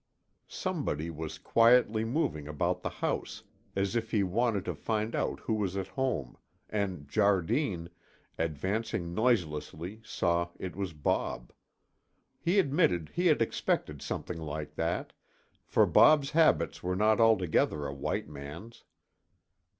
Somebody 0.47 1.11
was 1.11 1.37
quietly 1.37 2.03
moving 2.03 2.47
about 2.47 2.81
the 2.81 2.89
house, 2.89 3.43
as 3.75 3.95
if 3.95 4.09
he 4.09 4.23
wanted 4.23 4.65
to 4.65 4.73
find 4.73 5.13
out 5.15 5.41
who 5.41 5.53
was 5.53 5.77
at 5.77 5.89
home, 5.89 6.39
and 6.71 7.07
Jardine, 7.07 7.87
advancing 8.35 9.13
noiselessly, 9.13 10.01
saw 10.03 10.49
it 10.57 10.75
was 10.75 10.93
Bob. 10.93 11.53
He 12.39 12.57
admitted 12.57 13.11
he 13.13 13.27
had 13.27 13.43
expected 13.43 14.01
something 14.01 14.39
like 14.39 14.73
that, 14.73 15.13
for 15.67 15.85
Bob's 15.85 16.31
habits 16.31 16.81
were 16.81 16.95
not 16.95 17.19
altogether 17.19 17.85
a 17.85 17.93
white 17.93 18.27
man's. 18.27 18.83